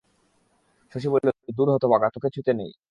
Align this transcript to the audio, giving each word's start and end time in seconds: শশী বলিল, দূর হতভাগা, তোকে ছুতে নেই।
শশী 0.93 1.07
বলিল, 1.07 1.29
দূর 1.57 1.67
হতভাগা, 1.73 2.07
তোকে 2.15 2.29
ছুতে 2.35 2.51
নেই। 2.53 2.71